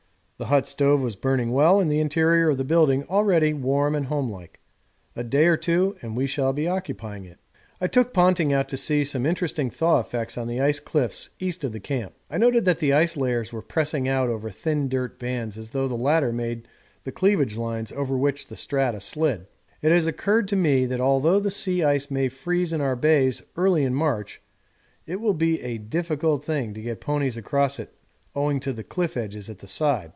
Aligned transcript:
The 0.37 0.47
hut 0.47 0.65
stove 0.65 1.01
was 1.01 1.15
burning 1.15 1.51
well 1.51 1.79
and 1.79 1.91
the 1.91 1.99
interior 1.99 2.49
of 2.49 2.57
the 2.57 2.63
building 2.63 3.03
already 3.03 3.53
warm 3.53 3.93
and 3.93 4.07
homelike 4.07 4.59
a 5.15 5.23
day 5.23 5.45
or 5.45 5.55
two 5.55 5.95
and 6.01 6.17
we 6.17 6.25
shall 6.25 6.51
be 6.51 6.67
occupying 6.67 7.25
it. 7.25 7.37
I 7.79 7.85
took 7.85 8.11
Ponting 8.11 8.51
out 8.51 8.67
to 8.69 8.75
see 8.75 9.03
some 9.03 9.27
interesting 9.27 9.69
thaw 9.69 9.99
effects 9.99 10.39
on 10.39 10.47
the 10.47 10.59
ice 10.59 10.79
cliffs 10.79 11.29
east 11.39 11.63
of 11.63 11.73
the 11.73 11.79
Camp. 11.79 12.15
I 12.27 12.39
noted 12.39 12.65
that 12.65 12.79
the 12.79 12.91
ice 12.91 13.15
layers 13.15 13.53
were 13.53 13.61
pressing 13.61 14.07
out 14.07 14.29
over 14.29 14.49
thin 14.49 14.89
dirt 14.89 15.19
bands 15.19 15.59
as 15.59 15.69
though 15.69 15.87
the 15.87 15.93
latter 15.93 16.33
made 16.33 16.67
the 17.03 17.11
cleavage 17.11 17.55
lines 17.55 17.91
over 17.91 18.17
which 18.17 18.47
the 18.47 18.55
strata 18.55 18.99
slid. 18.99 19.45
It 19.83 19.91
has 19.91 20.07
occurred 20.07 20.47
to 20.47 20.55
me 20.55 20.87
that 20.87 20.99
although 20.99 21.39
the 21.39 21.51
sea 21.51 21.83
ice 21.83 22.09
may 22.09 22.29
freeze 22.29 22.73
in 22.73 22.81
our 22.81 22.95
bays 22.95 23.43
early 23.55 23.83
in 23.83 23.93
March 23.93 24.41
it 25.05 25.21
will 25.21 25.35
be 25.35 25.61
a 25.61 25.77
difficult 25.77 26.43
thing 26.43 26.73
to 26.73 26.81
get 26.81 26.99
ponies 26.99 27.37
across 27.37 27.77
it 27.77 27.93
owing 28.33 28.59
to 28.61 28.73
the 28.73 28.83
cliff 28.83 29.15
edges 29.15 29.47
at 29.47 29.59
the 29.59 29.67
side. 29.67 30.09